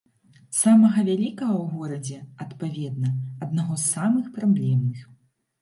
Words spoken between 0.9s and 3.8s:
вялікага ў горадзе, адпаведна, аднаго